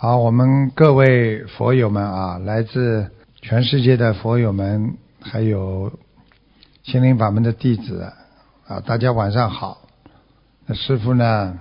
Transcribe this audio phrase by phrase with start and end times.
[0.00, 3.10] 好，我们各位佛友们啊，来自
[3.42, 5.92] 全世界的佛友们，还有
[6.84, 8.12] 心灵法门的弟子
[8.68, 9.88] 啊，大家晚上好。
[10.66, 11.58] 那师傅呢，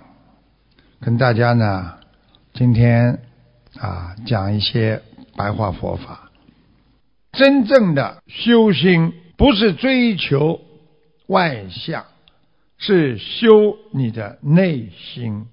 [1.01, 1.95] 跟大家呢，
[2.53, 3.23] 今天
[3.79, 5.01] 啊讲一些
[5.35, 6.29] 白话佛法。
[7.31, 10.61] 真正的修心不是追求
[11.25, 12.05] 外相，
[12.77, 15.47] 是修你的内心。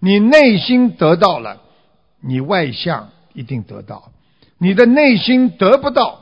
[0.00, 1.62] 你内心得到了。
[2.20, 4.12] 你外向一定得到，
[4.58, 6.20] 你的内心得不到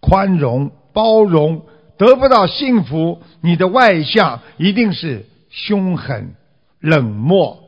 [0.00, 1.66] 宽容包容，
[1.96, 6.34] 得不到幸福，你的外向一定是凶狠
[6.78, 7.64] 冷漠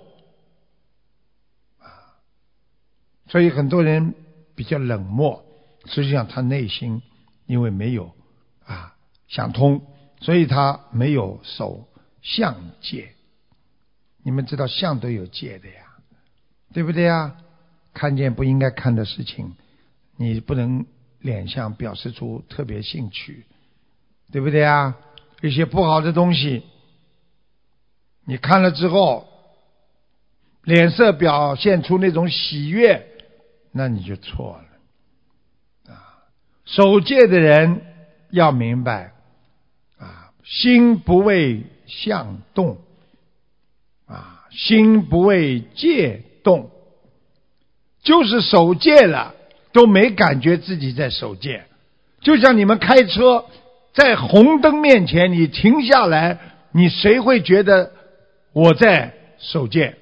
[1.79, 2.21] 啊。
[3.29, 4.15] 所以很多人
[4.55, 5.45] 比较冷漠，
[5.87, 7.03] 实际上他内心
[7.47, 8.13] 因为没有
[8.67, 8.95] 啊
[9.27, 9.83] 想通，
[10.21, 11.89] 所以他没有守
[12.21, 13.15] 相戒。
[14.23, 15.88] 你们知道相都有戒的呀。
[16.73, 17.37] 对不对呀？
[17.95, 19.57] 看见不应该看的事情，
[20.17, 20.87] 你不能
[21.19, 23.45] 脸上表示出特别兴趣，
[24.31, 24.97] 对不对啊？
[25.43, 26.63] 一些不好的东西，
[28.25, 29.27] 你看了之后，
[30.63, 33.09] 脸色表现出那种喜悦，
[33.73, 34.61] 那你就错
[35.87, 36.23] 了啊！
[36.67, 37.83] 守戒的人
[38.31, 39.13] 要明白
[39.99, 42.79] 啊，心不为相动
[44.07, 46.23] 啊，心不为戒。
[46.43, 46.71] 动，
[48.03, 49.35] 就是守戒了，
[49.73, 51.67] 都没感觉自己在守戒。
[52.21, 53.45] 就像你们开车，
[53.93, 56.39] 在红灯面前你停下来，
[56.73, 57.93] 你谁会觉得
[58.53, 59.97] 我在守戒？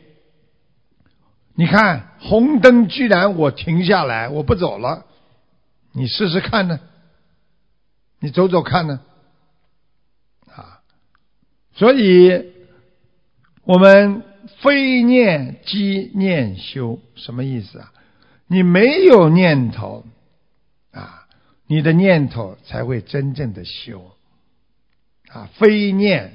[1.54, 5.04] 你看红灯居然我停下来，我不走了，
[5.92, 6.80] 你试试看呢？
[8.20, 9.00] 你走走看呢？
[10.54, 10.80] 啊，
[11.74, 12.52] 所以
[13.64, 14.22] 我们。
[14.60, 17.92] 非念即念修，什么意思啊？
[18.48, 20.04] 你没有念头
[20.92, 21.26] 啊，
[21.66, 24.12] 你的念头才会真正的修
[25.28, 25.50] 啊。
[25.54, 26.34] 非念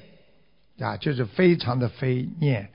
[0.79, 2.69] 啊，就是非常的非念，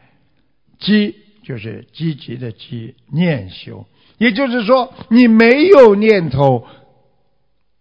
[0.78, 3.86] 积就是积极的积念修，
[4.18, 6.66] 也就是说，你没有念头，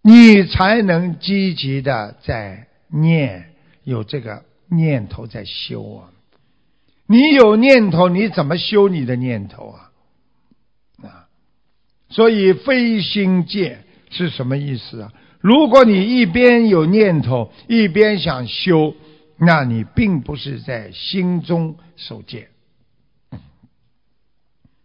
[0.01, 6.11] 你才能积极的在念，有这个念头在修啊。
[7.07, 9.91] 你有念头，你怎么修你的念头啊？
[11.03, 11.27] 啊，
[12.09, 15.13] 所以非心戒是什么意思啊？
[15.39, 18.95] 如果你一边有念头，一边想修，
[19.37, 22.49] 那你并不是在心中守戒，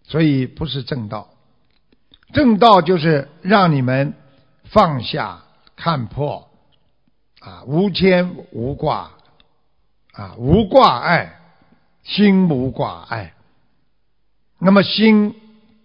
[0.05, 1.31] 所以不是正道。
[2.35, 4.13] 正道就是让你们
[4.65, 5.43] 放下、
[5.75, 6.51] 看破
[7.41, 9.13] 啊，无牵无挂
[10.13, 11.40] 啊，无挂碍。
[12.03, 13.35] 心无挂碍，
[14.59, 15.35] 那么心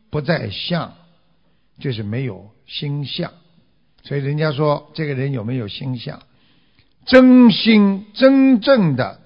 [0.09, 0.93] 不在相，
[1.79, 3.31] 就是没有心相。
[4.03, 6.21] 所以人家说这个人有没有心相？
[7.05, 9.19] 真心真正的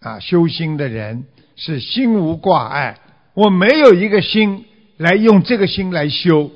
[0.00, 1.26] 啊修心的人
[1.56, 3.00] 是心无挂碍。
[3.34, 4.66] 我没有一个心
[4.98, 6.50] 来用这个心来修，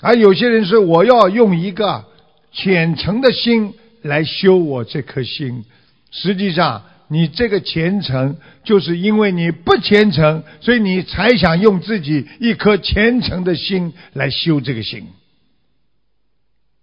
[0.00, 2.04] 而有些人说我要用一个
[2.52, 5.64] 虔诚的心来修我这颗心，
[6.10, 6.84] 实际上。
[7.08, 15.08] 你这个虔诚，就是因为你不虔诚，所以你才想用自己一颗虔诚的心来修这个心。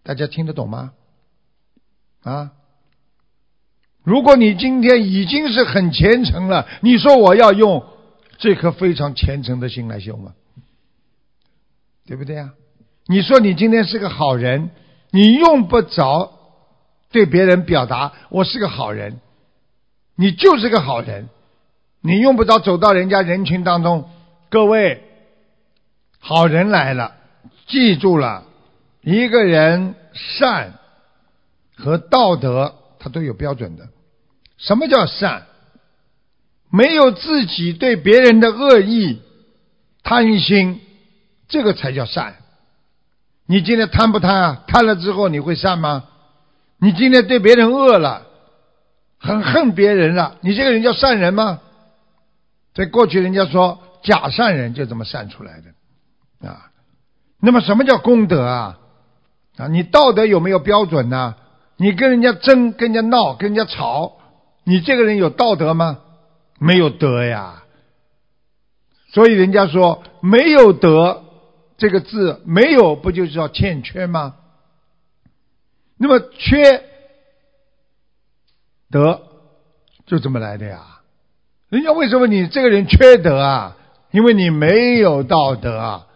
[0.04, 0.94] 大家听得懂吗？
[2.24, 2.52] 啊？
[4.04, 7.84] 如果你今天已经是很虔诚了，你说我要用
[8.38, 10.34] 这颗非常虔诚的心来修吗？
[12.06, 12.54] 对不对啊？
[13.08, 14.70] 你说你今天是个好人，
[15.12, 16.32] 你用不着
[17.12, 19.20] 对别人表达我是个好人。
[20.16, 21.30] 你就是个好人，
[22.02, 24.10] 你用不着走到人家人群当中。
[24.50, 25.04] 各位，
[26.20, 27.16] 好人来了，
[27.68, 28.46] 记住了，
[29.02, 30.74] 一个人善
[31.76, 33.90] 和道德，他都有标准的。
[34.58, 35.44] 什么叫善？
[36.70, 39.22] 没有自己对别人的恶意、
[40.04, 40.82] 贪心，
[41.48, 42.36] 这个才叫善。
[43.46, 44.64] 你今天贪不贪啊？
[44.68, 46.06] 贪了之后你会善吗？
[46.80, 48.28] 你今天对别人恶了？
[49.26, 51.60] 很恨别人了，你这个人叫善人吗？
[52.76, 56.70] 在过去，人家说假善人就这么善出来的啊。
[57.40, 58.78] 那么什么叫功德啊？
[59.58, 61.36] 啊，你道德有没有标准呢？
[61.78, 64.18] 你跟人家争，跟人家闹，跟人家吵，
[64.64, 66.00] 你这个人有道德吗？
[66.60, 67.64] 没有德呀。
[69.12, 71.24] 所以人家说没有德
[71.78, 74.36] 这个字，没有不就是叫欠缺吗？
[75.98, 76.92] 那么缺。
[78.96, 79.24] 德
[80.06, 81.02] 就这么来的呀？
[81.68, 83.76] 人家为什么你这个人缺德啊？
[84.12, 86.08] 因为你没有道德啊，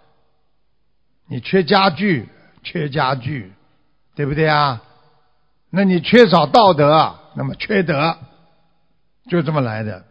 [1.27, 2.29] 你缺家具，
[2.63, 3.51] 缺家具，
[4.15, 4.81] 对不对啊？
[5.69, 8.15] 那你缺少道德啊，那么缺德，
[9.29, 10.05] 就这么来的。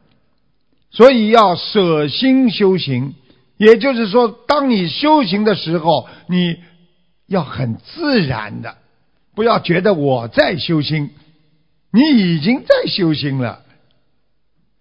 [0.91, 3.15] 所以要舍心修行，
[3.57, 6.59] 也就是说，当你修行的时候，你
[7.27, 8.77] 要很自然的，
[9.35, 11.15] 不要觉得我在修心，
[11.91, 13.65] 你已经在修心了。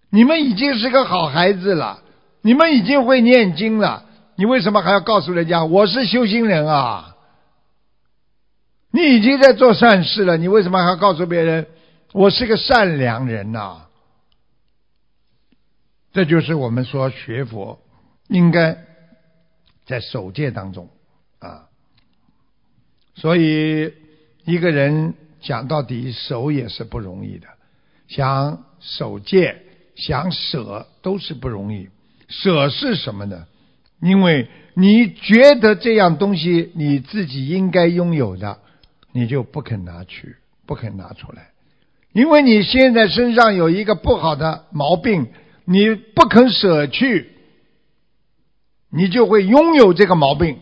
[0.09, 2.01] 你们已经是个好孩子了，
[2.41, 4.05] 你们已经会念经了，
[4.35, 7.15] 你为什么还要告诉人家我是修行人啊？
[8.89, 11.67] 你已经在做善事了，你为什么还要告诉别人
[12.13, 13.81] 我是个善良人呐？
[16.13, 17.79] 这就是我们说学佛
[18.27, 18.77] 应该
[19.85, 20.89] 在守戒当中
[21.39, 21.65] 啊。
[23.13, 23.93] 所以
[24.45, 25.13] 一个人
[25.47, 27.47] 讲到底守也是不容易的，
[28.07, 29.63] 想守戒。
[29.95, 31.89] 想舍都是不容易，
[32.27, 33.47] 舍是什么呢？
[33.99, 38.59] 因为你觉得这样东西你自己应该拥有的，
[39.11, 40.35] 你就不肯拿去，
[40.67, 41.49] 不肯拿出来。
[42.13, 45.29] 因为你现在身上有一个不好的毛病，
[45.65, 47.31] 你不肯舍去，
[48.91, 50.59] 你就会拥有这个毛病。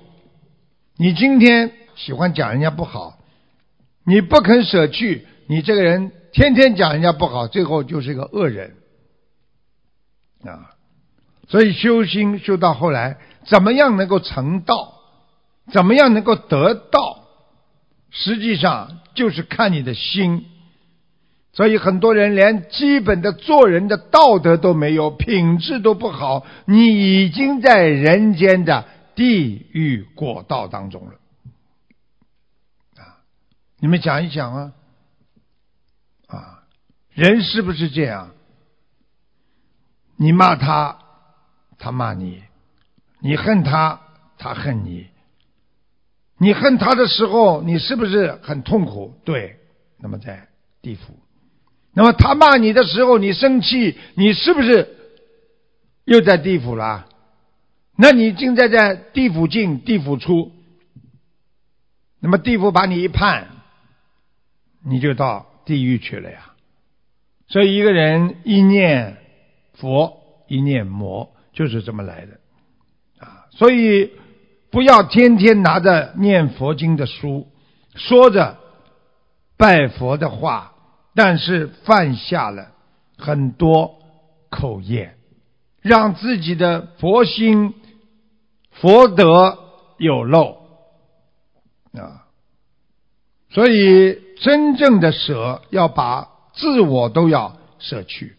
[0.95, 3.14] 你今天喜欢讲人家不好，
[4.05, 8.75] 你不肯舍去，你这个人天天讲人家不好，最后就是一个恶人。
[10.43, 10.71] 啊，
[11.47, 14.93] 所以修心修到后来，怎么样能够成道？
[15.71, 17.25] 怎么样能够得道？
[18.11, 20.45] 实际上就是看你的心。
[21.51, 28.85] 所以很多人连基本的做人的道德都没有，品质都不好，你已经在人间的
[29.15, 31.13] 地狱果道当中了。
[33.85, 34.73] 你们想一想啊，
[36.25, 36.63] 啊，
[37.13, 38.31] 人是不是这样？
[40.17, 40.97] 你骂他，
[41.77, 42.41] 他骂你；
[43.19, 44.01] 你恨他，
[44.39, 45.05] 他恨你。
[46.39, 49.13] 你恨他的时候，你是不是很痛苦？
[49.23, 49.59] 对，
[49.99, 50.47] 那么在
[50.81, 51.19] 地府。
[51.93, 54.97] 那么他骂你的时候，你生气，你是不是
[56.05, 57.07] 又在地府了？
[57.95, 60.51] 那你现在在地府进，地府出。
[62.19, 63.49] 那么地府把你一判，
[64.85, 66.53] 你就到地狱去了呀。
[67.47, 69.17] 所以一个人一念。
[69.77, 72.39] 佛一念魔就是这么来的
[73.19, 73.43] 啊！
[73.51, 74.13] 所以
[74.71, 77.51] 不要天天拿着念佛经的书，
[77.93, 78.57] 说着
[79.57, 80.75] 拜佛的话，
[81.13, 82.71] 但是犯下了
[83.17, 83.99] 很多
[84.49, 85.17] 口业，
[85.81, 87.73] 让自己的佛心
[88.71, 89.59] 佛德
[89.97, 90.53] 有漏
[91.91, 92.31] 啊！
[93.49, 98.35] 所以真正的舍，要把自我都要舍去。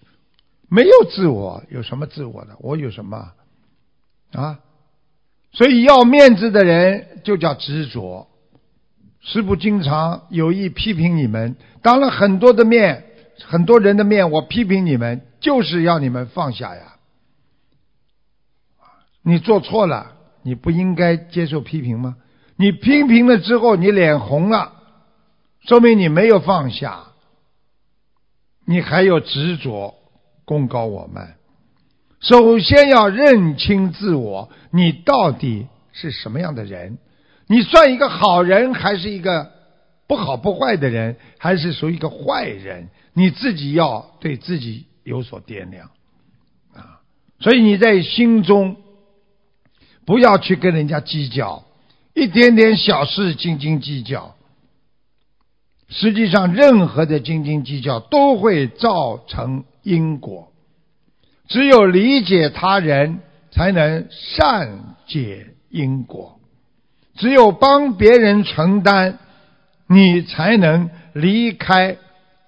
[0.69, 2.57] 没有自我，有什么自我的？
[2.59, 3.33] 我有什么
[4.33, 4.59] 啊？
[5.53, 8.29] 所以要面子的人就叫执着。
[9.21, 13.07] 师父经常有意批评你们，当了很多的面，
[13.45, 16.97] 很多人的面，我批评你们，就是要你们放下呀。
[19.23, 20.13] 你做错了，
[20.43, 22.17] 你不应该接受批评吗？
[22.57, 24.76] 你批评了之后，你脸红了，
[25.67, 27.07] 说明你没有放下，
[28.67, 29.95] 你还有执着。
[30.45, 31.35] 功高我慢，
[32.21, 36.99] 首先要认清自我，你到底是什么样的人？
[37.49, 39.51] 你算一个好人，还是一个
[40.07, 42.91] 不好不坏的人，还是属于一个坏人？
[43.13, 45.91] 你自己要对自己有所掂量
[46.77, 47.03] 啊！
[47.41, 48.77] 所以你在心中
[50.05, 51.65] 不要去跟人家计较，
[52.15, 54.36] 一点点小事斤斤计较，
[55.89, 59.65] 实际上任何的斤斤计较都会造成。
[59.83, 60.53] 因果，
[61.47, 63.21] 只有理解他人，
[63.53, 66.41] 才能善解因果；
[67.15, 69.19] 只有帮别人承担，
[69.87, 71.99] 你才能离开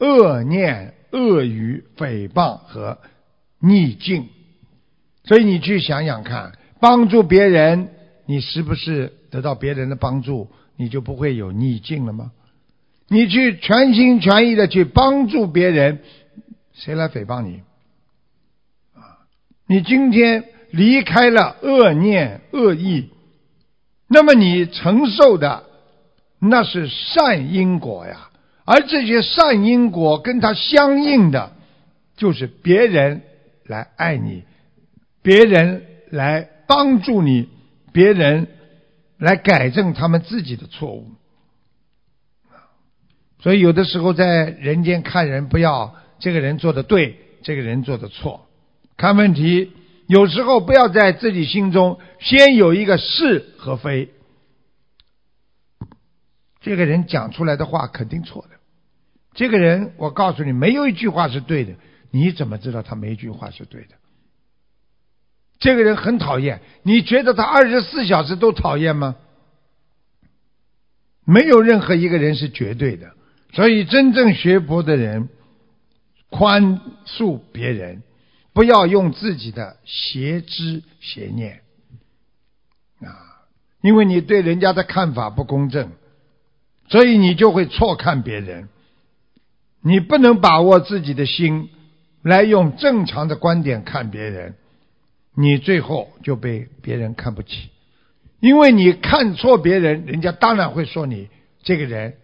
[0.01, 2.99] 恶念、恶语、诽谤和
[3.61, 4.27] 逆境。
[5.23, 7.91] 所以你去想想看，帮助别人，
[8.27, 12.33] 你是不是得到别人的帮助，你就不会有逆境了吗？
[13.09, 16.01] 你去全心全意的去帮助别人。
[16.75, 17.63] 谁来诽谤你？
[18.95, 19.27] 啊，
[19.67, 23.11] 你今天离开了恶念恶意，
[24.07, 25.65] 那么你承受的
[26.39, 28.31] 那是善因果呀。
[28.65, 31.53] 而这些善因果跟它相应的，
[32.17, 33.23] 就是别人
[33.65, 34.45] 来爱你，
[35.23, 37.49] 别人来帮助你，
[37.93, 38.47] 别人
[39.17, 41.11] 来改正他们自己的错误。
[43.41, 45.97] 所以有的时候在人间看人，不要。
[46.21, 48.49] 这个人做的对，这个人做的错，
[48.97, 49.71] 看问题
[50.09, 54.11] 有时候不要在自己心中先有一个是和非。
[56.61, 58.57] 这个人讲出来的话肯定错的。
[59.33, 61.75] 这个人，我告诉你，没有一句话是对的。
[62.11, 63.95] 你怎么知道他没一句话是对的？
[65.61, 69.15] 这个人很讨厌，你觉得他二十四小时都讨厌吗？
[71.25, 73.15] 没有任何一个人是绝对的。
[73.51, 75.31] 所以，真正学佛的人，
[76.29, 78.03] 宽恕别人，
[78.53, 81.63] 不要用自己的邪知邪念
[83.01, 83.49] 啊，
[83.81, 85.93] 因为你对人家的看法不公正，
[86.89, 88.69] 所以你就会错看别人。
[89.81, 91.71] 你不能把握自己的心，
[92.23, 94.57] 来用正常的观点看别人，
[95.35, 97.71] 你最后就被别人看不起，
[98.41, 101.31] 因为你看错别人，人家当然会说你
[101.63, 102.19] 这个人。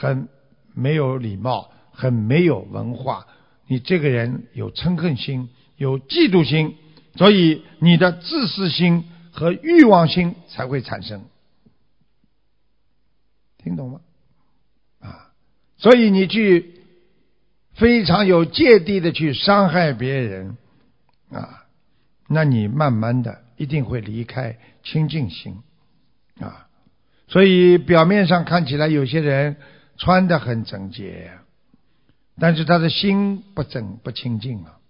[0.00, 0.28] 很
[0.72, 3.26] 没有礼貌，很没有文化。
[3.66, 6.74] 你这个人有嗔恨心，有嫉妒心，
[7.16, 11.26] 所以你的自私心和欲望心才会产生。
[13.58, 14.00] 听懂吗？
[15.00, 15.32] 啊，
[15.76, 16.80] 所以你去
[17.74, 20.56] 非常有芥蒂的去伤害别人
[21.30, 21.66] 啊，
[22.26, 25.58] 那你慢慢的一定会离开清净心
[26.40, 26.68] 啊。
[27.28, 29.58] 所以表面上看起来有些人。
[30.00, 31.30] 穿的很整洁，
[32.38, 34.80] 但是他的心不整不清净啊，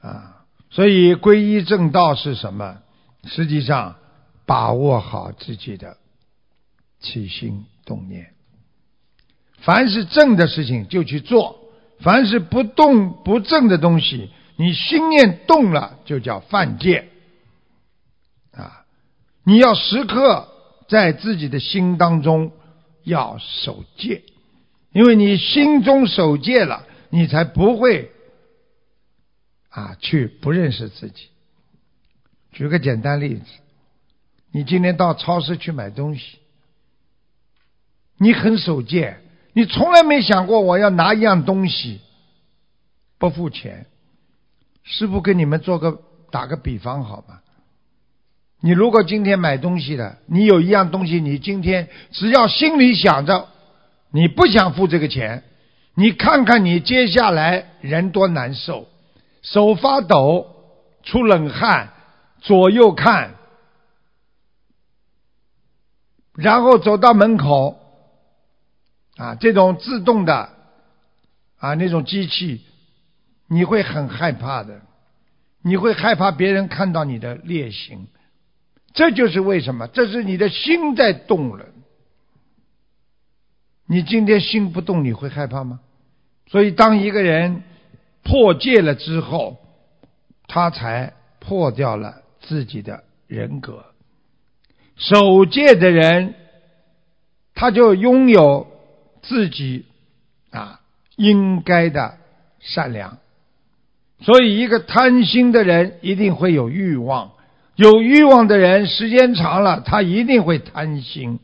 [0.00, 2.78] 啊，所以皈依正道是什么？
[3.24, 3.94] 实际上
[4.44, 5.96] 把握好自己的
[6.98, 8.34] 起心动念，
[9.60, 11.60] 凡是正的事情就去做，
[12.00, 17.08] 凡是不动不正的东西，你心念动了就叫犯戒
[18.50, 18.84] 啊！
[19.44, 20.48] 你要时刻
[20.88, 22.50] 在自己的心当中。
[23.06, 24.24] 要守戒，
[24.90, 28.10] 因为你心中守戒了，你才不会
[29.68, 31.28] 啊去不认识自己。
[32.50, 33.44] 举个简单例子，
[34.50, 36.38] 你今天到超市去买东西，
[38.18, 39.20] 你很守戒，
[39.52, 42.00] 你从来没想过我要拿一样东西
[43.18, 43.86] 不付钱。
[44.82, 47.40] 师傅跟你们做个打个比方好吗？
[48.60, 53.48] 你如果今天买东西的，你有一样东西，你今天只要心里想着
[54.10, 55.44] 你不想付这个钱，
[55.94, 58.88] 你看看你接下来人多难受，
[59.42, 60.46] 手发抖，
[61.02, 61.92] 出冷汗，
[62.40, 63.34] 左右看，
[66.34, 67.78] 然后走到门口，
[69.16, 70.48] 啊，这种自动的
[71.58, 72.62] 啊那种机器，
[73.48, 74.80] 你会很害怕的，
[75.62, 78.08] 你会害怕别人看到你的劣行。
[78.96, 81.66] 这就是为什么，这是你的心在动了。
[83.86, 85.80] 你今天心不动，你会害怕吗？
[86.48, 87.62] 所以，当一个人
[88.24, 89.58] 破戒了之后，
[90.48, 93.84] 他才破掉了自己的人格。
[94.96, 96.34] 守戒的人，
[97.54, 98.66] 他就拥有
[99.22, 99.84] 自己
[100.50, 100.80] 啊
[101.16, 102.16] 应该的
[102.60, 103.18] 善良。
[104.20, 107.32] 所以，一个贪心的人一定会有欲望。
[107.76, 111.38] 有欲望的人，时间长了，他一定会贪心，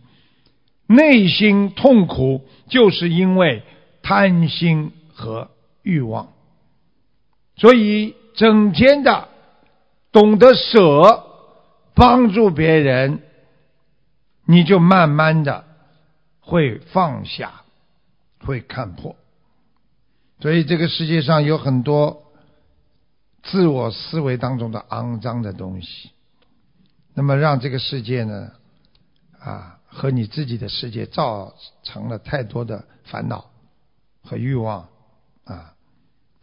[0.87, 3.63] 内心痛苦，就是因为
[4.03, 5.51] 贪心和
[5.83, 6.33] 欲望。
[7.57, 9.29] 所以，整天的
[10.11, 11.25] 懂得舍，
[11.95, 13.21] 帮助别人，
[14.47, 15.65] 你就慢慢的
[16.41, 17.63] 会放下，
[18.41, 19.17] 会看破。
[20.41, 22.23] 所以，这个世界上有很多
[23.43, 26.11] 自我思维当中的肮脏的东西。
[27.15, 28.53] 那么让这个世界呢，
[29.39, 33.51] 啊，和你自己的世界造成了太多的烦恼
[34.23, 34.89] 和欲望
[35.45, 35.75] 啊，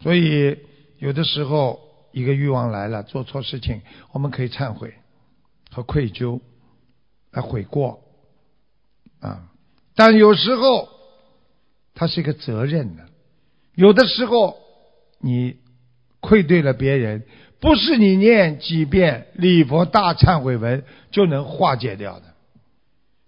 [0.00, 0.58] 所以
[0.98, 1.80] 有的时候
[2.12, 4.94] 一个欲望来了，做错事情，我们可以忏悔
[5.70, 6.40] 和愧疚
[7.32, 8.02] 来悔过
[9.18, 9.50] 啊，
[9.96, 10.88] 但有时候
[11.94, 13.08] 它是一个责任的，
[13.74, 14.56] 有的时候
[15.18, 15.56] 你
[16.20, 17.26] 愧对了别人。
[17.60, 22.24] 不是你念几遍礼佛大忏悔文就能化解掉的，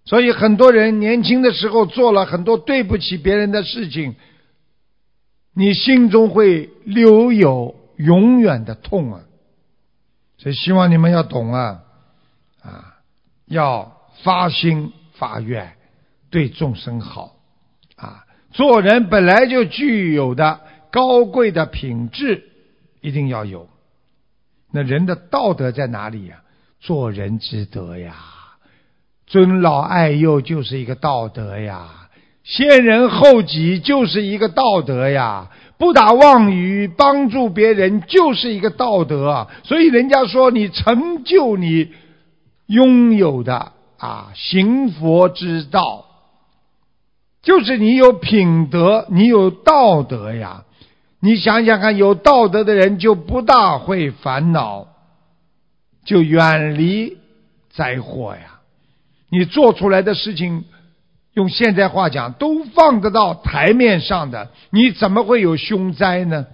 [0.05, 4.15] 所以很多人年轻的时候做了很多对不起别人的事情，
[5.55, 9.21] 你心中会留有永远的痛啊！
[10.39, 11.83] 所以希望你们要懂啊，
[12.63, 12.97] 啊，
[13.47, 15.75] 要发心发愿，
[16.31, 17.37] 对众生好
[17.97, 18.25] 啊！
[18.53, 20.61] 做人本来就具有的
[20.91, 22.45] 高贵的品质，
[23.03, 23.69] 一定要有。
[24.73, 26.37] 那人的道德在哪里呀？
[26.81, 28.17] 做人之德呀，
[29.29, 32.09] 尊老爱幼就是一个道德呀。
[32.43, 35.49] 先人后己就是一个道德呀，
[35.79, 39.47] 不打妄语，帮助别人就是一个道德。
[39.63, 41.93] 所以人家说你成就你
[42.67, 46.05] 拥有的啊行佛之道，
[47.43, 50.65] 就是你有品德，你有道德呀。
[51.23, 54.89] 你想想看，有道德的人就不大会烦恼，
[56.05, 57.17] 就远离
[57.71, 58.61] 灾祸呀。
[59.31, 60.65] 你做出来的事情。
[61.35, 66.47] 用现在话讲，都放得到台面上的，你怎么会有凶灾呢？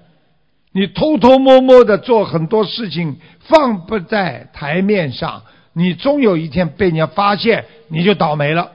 [0.71, 8.71] 你偷偷摸摸的做很多事情，放不在台面上，你终有一天被人家发现，你就倒霉了。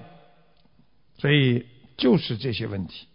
[1.19, 3.07] 所以就是这些问题。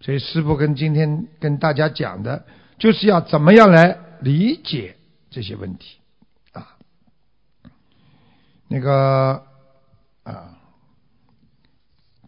[0.00, 2.44] 所以师父跟今天跟大家讲的，
[2.78, 4.96] 就是要怎么样来理解
[5.30, 5.98] 这些问题
[6.52, 6.76] 啊？
[8.68, 9.44] 那个
[10.22, 10.54] 啊。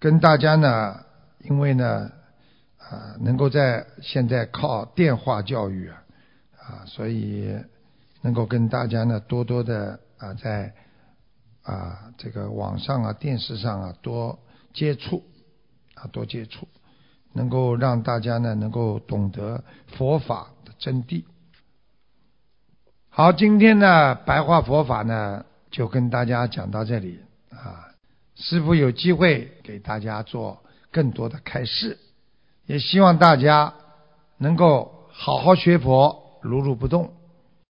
[0.03, 1.05] 跟大家呢，
[1.41, 2.11] 因为呢，
[2.79, 6.03] 啊，能够在现在靠电话教育啊，
[6.59, 7.55] 啊，所以
[8.23, 10.73] 能够跟大家呢多多的啊，在
[11.63, 14.39] 啊这个网上啊、电视上啊多
[14.73, 15.23] 接触
[15.93, 16.67] 啊，多接触，
[17.33, 21.25] 能够让大家呢能够懂得佛法的真谛。
[23.09, 27.21] 好，今天呢白话佛法呢就跟大家讲到这里
[27.51, 27.87] 啊。
[28.37, 31.99] 师傅有机会给大家做更多的开示，
[32.67, 33.75] 也希望大家
[34.39, 37.13] 能够好好学佛，如如不动。